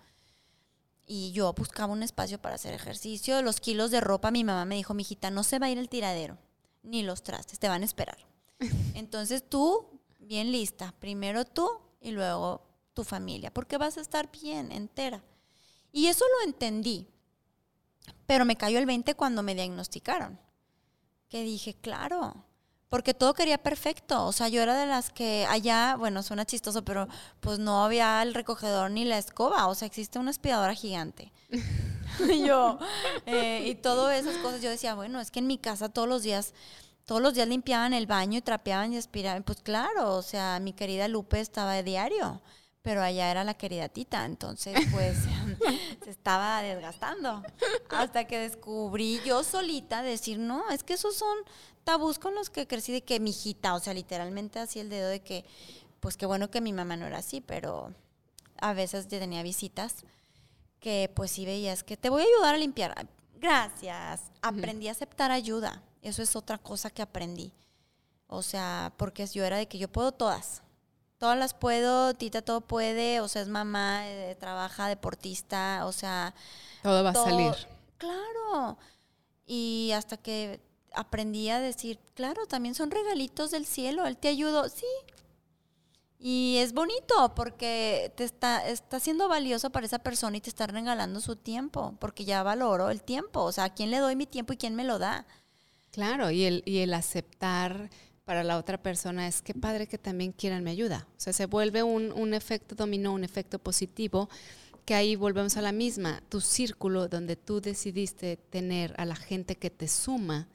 [1.07, 3.43] y yo buscaba un espacio para hacer ejercicio.
[3.43, 5.89] Los kilos de ropa, mi mamá me dijo, mijita, no se va a ir el
[5.89, 6.39] tiradero,
[6.83, 8.19] ni los trastes, te van a esperar.
[8.95, 11.69] Entonces tú, bien lista, primero tú
[12.01, 12.63] y luego
[12.95, 15.23] tu familia, porque vas a estar bien, entera.
[15.93, 17.07] Y eso lo entendí,
[18.27, 20.39] pero me cayó el 20 cuando me diagnosticaron,
[21.29, 22.45] que dije, claro,
[22.95, 24.25] porque todo quería perfecto.
[24.25, 27.09] O sea, yo era de las que allá, bueno, suena chistoso, pero
[27.41, 29.67] pues no había el recogedor ni la escoba.
[29.67, 31.33] O sea, existe una aspiradora gigante.
[32.31, 32.79] y yo,
[33.27, 36.23] eh, y todas esas cosas, yo decía, bueno, es que en mi casa todos los
[36.23, 36.55] días,
[37.05, 39.43] todos los días limpiaban el baño y trapeaban y aspiraban.
[39.43, 42.43] Pues claro, o sea, mi querida Lupe estaba de diario
[42.85, 45.17] pero allá era la querida Tita, entonces pues
[46.05, 47.43] se estaba desgastando.
[47.89, 51.35] Hasta que descubrí yo solita decir, no, es que esos son
[51.85, 55.09] tabús con los que crecí de que mi hijita, o sea, literalmente así el dedo
[55.09, 55.45] de que,
[56.01, 57.95] pues qué bueno que mi mamá no era así, pero
[58.59, 60.05] a veces ya tenía visitas
[60.81, 63.09] que pues sí veías que te voy a ayudar a limpiar.
[63.37, 64.23] Gracias.
[64.43, 65.83] Aprendí a aceptar ayuda.
[66.03, 67.53] Eso es otra cosa que aprendí.
[68.27, 70.65] O sea, porque yo era de que yo puedo todas
[71.25, 76.35] todas las puedo, Tita todo puede, o sea, es mamá, eh, trabaja, deportista, o sea...
[76.83, 77.55] Todo va a salir.
[77.97, 78.77] Claro.
[79.47, 80.61] Y hasta que
[80.97, 84.87] aprendí a decir, claro, también son regalitos del cielo, él te ayudó, sí.
[86.19, 90.67] Y es bonito porque te está, está siendo valioso para esa persona y te está
[90.67, 94.27] regalando su tiempo, porque ya valoro el tiempo, o sea, ¿a quién le doy mi
[94.27, 95.27] tiempo y quién me lo da?
[95.91, 97.91] Claro, y el, y el aceptar
[98.25, 101.07] para la otra persona es qué padre que también quieran mi ayuda.
[101.11, 104.29] O sea, se vuelve un, un efecto dominó, un efecto positivo,
[104.85, 106.23] que ahí volvemos a la misma.
[106.29, 110.49] Tu círculo donde tú decidiste tener a la gente que te suma,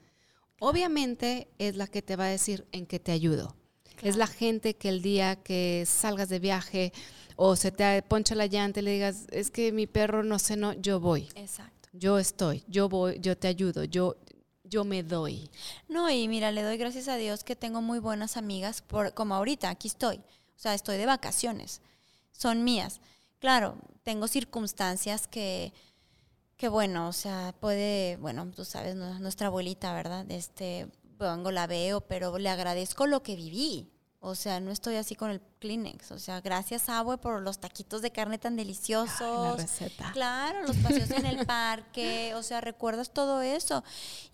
[0.60, 3.56] obviamente es la que te va a decir en qué te ayudo.
[4.02, 6.92] Es la gente que el día que salgas de viaje
[7.36, 10.56] o se te poncha la llanta y le digas, es que mi perro no sé,
[10.56, 11.28] no, yo voy.
[11.34, 11.88] Exacto.
[11.92, 14.16] Yo estoy, yo voy, yo te ayudo, yo,
[14.64, 15.50] yo me doy.
[15.88, 19.34] No, y mira, le doy gracias a Dios que tengo muy buenas amigas, por, como
[19.34, 20.16] ahorita, aquí estoy.
[20.16, 21.82] O sea, estoy de vacaciones.
[22.32, 23.00] Son mías.
[23.38, 25.72] Claro, tengo circunstancias que,
[26.60, 30.30] que bueno, o sea, puede, bueno, tú sabes, nuestra abuelita, ¿verdad?
[30.30, 33.90] Este, vengo, la veo, pero le agradezco lo que viví.
[34.22, 36.12] O sea, no estoy así con el Kleenex.
[36.12, 39.18] O sea, gracias, Abue, por los taquitos de carne tan deliciosos.
[39.20, 40.12] la receta.
[40.12, 42.34] Claro, los paseos en el parque.
[42.34, 43.82] O sea, recuerdas todo eso.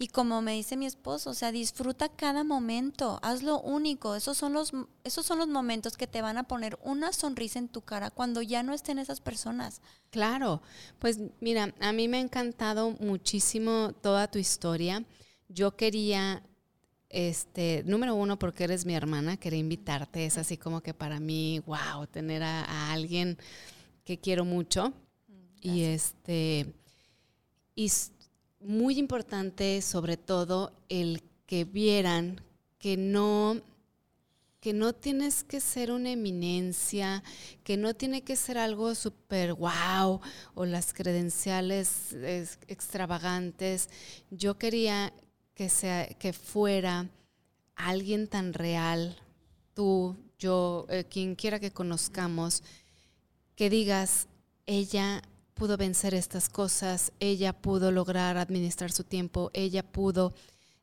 [0.00, 3.20] Y como me dice mi esposo, o sea, disfruta cada momento.
[3.22, 4.16] Hazlo único.
[4.16, 4.72] Esos son los,
[5.04, 8.42] esos son los momentos que te van a poner una sonrisa en tu cara cuando
[8.42, 9.82] ya no estén esas personas.
[10.10, 10.62] Claro.
[10.98, 15.04] Pues mira, a mí me ha encantado muchísimo toda tu historia.
[15.48, 16.42] Yo quería
[17.16, 20.26] este, número uno, porque eres mi hermana, quería invitarte.
[20.26, 23.38] Es así como que para mí, wow, tener a, alguien
[24.04, 24.92] que quiero mucho.
[25.62, 26.74] Y este,
[27.74, 27.90] y
[28.60, 32.38] muy importante, sobre todo, el que vieran
[32.78, 33.62] que no
[34.60, 37.22] que no tienes que ser una eminencia,
[37.62, 40.20] que no tiene que ser algo súper wow
[40.54, 42.16] o las credenciales
[42.66, 43.88] extravagantes.
[44.30, 45.12] Yo quería
[45.56, 47.08] que, sea, que fuera
[47.74, 49.16] alguien tan real,
[49.74, 52.62] tú, yo, eh, quien quiera que conozcamos,
[53.56, 54.28] que digas,
[54.66, 55.22] ella
[55.54, 60.34] pudo vencer estas cosas, ella pudo lograr administrar su tiempo, ella pudo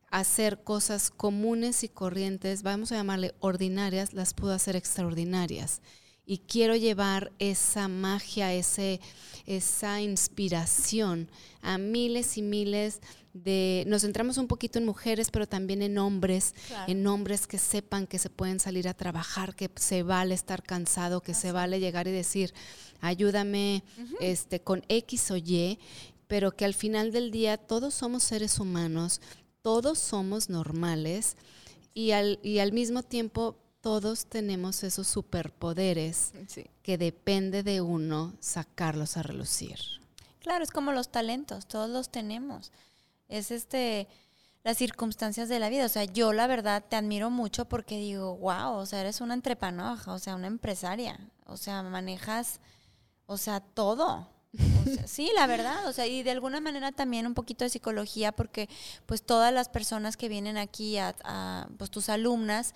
[0.10, 5.82] hacer cosas comunes y corrientes, vamos a llamarle ordinarias, las pudo hacer extraordinarias.
[6.26, 9.02] Y quiero llevar esa magia, ese,
[9.46, 11.30] esa inspiración
[11.62, 13.02] a miles y miles
[13.34, 16.54] de, nos centramos un poquito en mujeres, pero también en hombres,
[16.88, 21.22] en hombres que sepan que se pueden salir a trabajar, que se vale estar cansado,
[21.22, 22.54] que se vale llegar y decir,
[23.02, 23.84] ayúdame
[24.22, 25.80] este, con X o Y,
[26.28, 29.20] pero que al final del día todos somos seres humanos,
[29.62, 31.36] todos somos normales
[31.94, 36.34] y al, y al mismo tiempo todos tenemos esos superpoderes
[36.82, 39.78] que depende de uno sacarlos a relucir.
[40.40, 42.72] Claro, es como los talentos, todos los tenemos
[43.34, 44.08] es este
[44.64, 45.86] las circunstancias de la vida.
[45.86, 49.34] O sea, yo la verdad te admiro mucho porque digo, wow, o sea, eres una
[49.34, 51.20] entrepanoja, o sea, una empresaria.
[51.46, 52.62] O sea, manejas,
[53.26, 54.30] o sea, todo.
[55.06, 58.70] sí, la verdad, o sea, y de alguna manera también un poquito de psicología porque
[59.06, 62.74] pues todas las personas que vienen aquí a, a pues tus alumnas,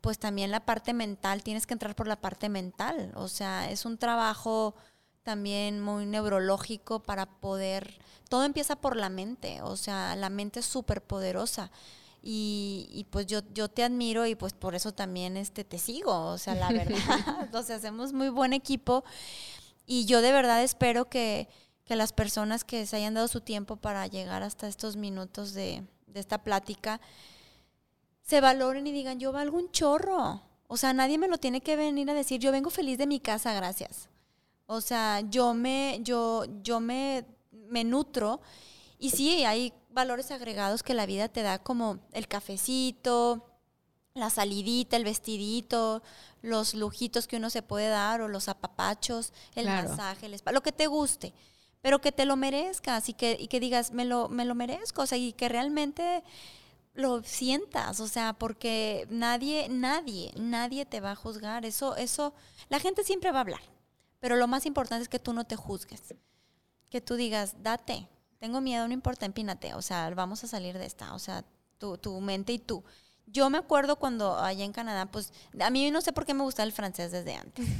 [0.00, 3.84] pues también la parte mental, tienes que entrar por la parte mental, o sea, es
[3.84, 4.74] un trabajo
[5.22, 10.66] también muy neurológico para poder todo empieza por la mente, o sea, la mente es
[10.66, 11.70] súper poderosa.
[12.30, 16.36] Y, pues yo, yo te admiro y pues por eso también este, te sigo, o
[16.36, 16.98] sea, la verdad,
[17.54, 19.04] o sea, hacemos muy buen equipo
[19.86, 21.48] y yo de verdad espero que,
[21.86, 26.20] las personas que se hayan dado su tiempo para llegar hasta estos minutos de, de
[26.20, 27.00] esta plática
[28.28, 30.42] se valoren y digan, yo valgo un chorro.
[30.66, 33.20] O sea, nadie me lo tiene que venir a decir, yo vengo feliz de mi
[33.20, 34.10] casa, gracias.
[34.66, 37.24] O sea, yo me, yo, yo me
[37.68, 38.40] me nutro.
[38.98, 43.46] Y sí, hay valores agregados que la vida te da, como el cafecito,
[44.14, 46.02] la salidita, el vestidito,
[46.42, 50.72] los lujitos que uno se puede dar o los apapachos, el masaje, el lo que
[50.72, 51.32] te guste,
[51.80, 55.02] pero que te lo merezcas y que, y que digas, me lo, me lo merezco,
[55.02, 56.24] o sea, y que realmente
[56.98, 61.64] lo sientas, o sea, porque nadie, nadie, nadie te va a juzgar.
[61.64, 62.34] Eso, eso,
[62.68, 63.62] la gente siempre va a hablar,
[64.20, 66.02] pero lo más importante es que tú no te juzgues
[66.90, 68.08] que tú digas, date,
[68.38, 71.44] tengo miedo, no importa, empínate, o sea, vamos a salir de esta, o sea,
[71.78, 72.84] tu, tu mente y tú.
[73.26, 76.44] Yo me acuerdo cuando allá en Canadá, pues a mí no sé por qué me
[76.44, 77.66] gustaba el francés desde antes.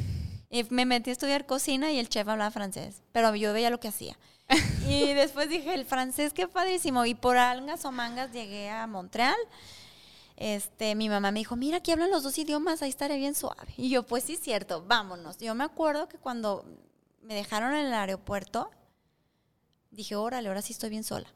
[0.51, 3.81] Y me metí a estudiar cocina y el chef hablaba francés, pero yo veía lo
[3.81, 4.19] que hacía.
[4.89, 7.05] Y después dije, el francés, qué padrísimo.
[7.05, 9.37] Y por algas o mangas llegué a Montreal.
[10.37, 13.75] Este, mi mamá me dijo, mira, aquí hablan los dos idiomas, ahí estaré bien suave.
[13.77, 15.37] Y yo, pues sí, cierto, vámonos.
[15.39, 16.65] Yo me acuerdo que cuando
[17.23, 18.71] me dejaron en el aeropuerto,
[19.91, 21.29] dije, órale, ahora sí estoy bien sola.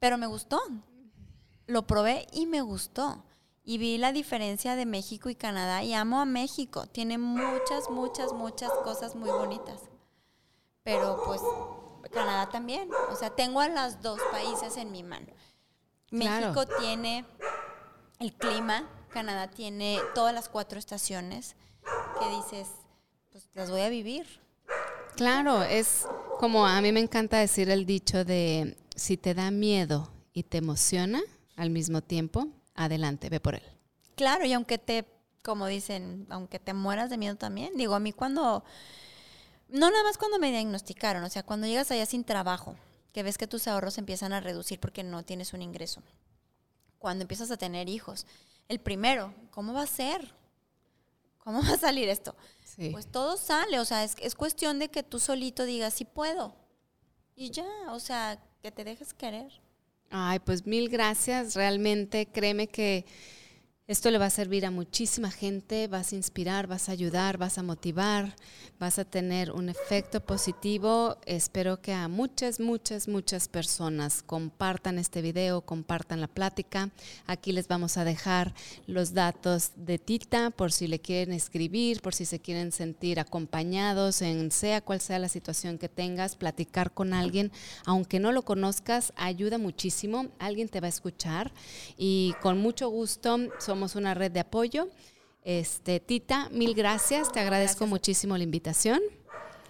[0.00, 0.60] Pero me gustó.
[1.66, 3.24] Lo probé y me gustó.
[3.64, 6.86] Y vi la diferencia de México y Canadá y amo a México.
[6.86, 9.82] Tiene muchas, muchas, muchas cosas muy bonitas.
[10.82, 11.42] Pero pues
[12.10, 12.88] Canadá también.
[13.10, 15.26] O sea, tengo a los dos países en mi mano.
[16.10, 17.24] México tiene
[18.18, 21.56] el clima Canadá tiene todas las cuatro estaciones
[22.20, 22.68] que dices,
[23.30, 24.26] pues las voy a vivir.
[25.16, 26.06] Claro, es
[26.38, 30.58] como a mí me encanta decir el dicho de si te da miedo y te
[30.58, 31.20] emociona
[31.56, 33.62] al mismo tiempo, adelante, ve por él.
[34.14, 35.06] Claro, y aunque te,
[35.42, 38.62] como dicen, aunque te mueras de miedo también, digo, a mí cuando,
[39.68, 42.76] no nada más cuando me diagnosticaron, o sea, cuando llegas allá sin trabajo,
[43.12, 46.02] que ves que tus ahorros empiezan a reducir porque no tienes un ingreso.
[46.98, 48.26] Cuando empiezas a tener hijos,
[48.68, 50.34] el primero, ¿cómo va a ser?
[51.38, 52.36] ¿Cómo va a salir esto?
[52.92, 56.54] Pues todo sale, o sea, es, es cuestión de que tú solito digas, sí puedo.
[57.34, 59.52] Y ya, o sea, que te dejes querer.
[60.10, 61.54] Ay, pues mil gracias.
[61.54, 63.04] Realmente créeme que
[63.88, 67.56] esto le va a servir a muchísima gente, vas a inspirar, vas a ayudar, vas
[67.56, 68.36] a motivar,
[68.78, 71.16] vas a tener un efecto positivo.
[71.24, 76.90] Espero que a muchas, muchas, muchas personas compartan este video, compartan la plática.
[77.26, 78.52] Aquí les vamos a dejar
[78.86, 84.20] los datos de Tita por si le quieren escribir, por si se quieren sentir acompañados
[84.20, 87.52] en sea cual sea la situación que tengas, platicar con alguien,
[87.86, 90.26] aunque no lo conozcas, ayuda muchísimo.
[90.38, 91.54] Alguien te va a escuchar
[91.96, 94.88] y con mucho gusto somos somos una red de apoyo.
[95.44, 99.00] Este, Tita, mil gracias, te agradezco muchísimo la invitación.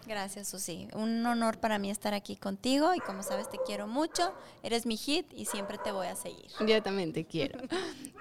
[0.06, 0.88] Gracias, Susi.
[0.94, 4.32] Un honor para mí estar aquí contigo y como sabes te quiero mucho,
[4.62, 6.46] eres mi hit y siempre te voy a seguir.
[6.66, 7.60] Yo también te quiero.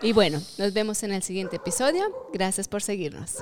[0.02, 2.04] y bueno, nos vemos en el siguiente episodio.
[2.34, 3.38] Gracias por seguirnos.